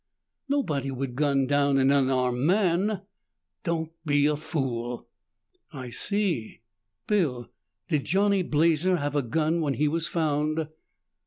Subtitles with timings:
[0.49, 3.01] "Nobody would gun down an unarmed man."
[3.63, 5.07] "Don't be a fool."
[5.71, 6.61] "I see.
[7.05, 7.51] Bill,
[7.87, 10.69] did Johnny Blazer have a gun when he was found?"